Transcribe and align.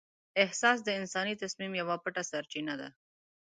احساس 0.43 0.77
د 0.83 0.89
انساني 0.99 1.33
تصمیم 1.43 1.71
یوه 1.81 1.95
پټه 2.03 2.23
سرچینه 2.31 2.73
ده. 2.81 2.89